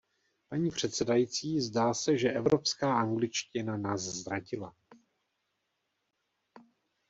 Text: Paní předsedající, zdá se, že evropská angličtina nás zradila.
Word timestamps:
Paní 0.49 0.69
předsedající, 0.71 1.59
zdá 1.61 1.93
se, 1.93 2.17
že 2.17 2.29
evropská 2.31 2.95
angličtina 2.99 3.77
nás 3.77 4.01
zradila. 4.01 4.75